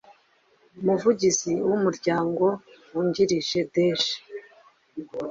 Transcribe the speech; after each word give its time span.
Umuvugizi 0.81 1.51
w 1.69 1.71
umuryango 1.77 2.45
wungirije 2.91 3.59
deje 3.73 4.13